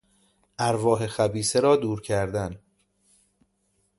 ارواح 0.59 1.07
خبیثه 1.07 1.59
را 1.59 1.75
دور 1.75 2.01
کردن 2.01 2.59